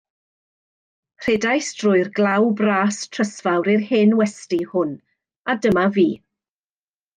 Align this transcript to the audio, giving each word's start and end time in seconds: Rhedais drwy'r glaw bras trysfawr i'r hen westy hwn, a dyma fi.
Rhedais 1.25 1.67
drwy'r 1.81 2.09
glaw 2.21 2.47
bras 2.63 2.99
trysfawr 3.19 3.71
i'r 3.75 3.85
hen 3.91 4.17
westy 4.23 4.61
hwn, 4.73 4.97
a 5.55 5.59
dyma 5.67 5.85
fi. 6.01 6.09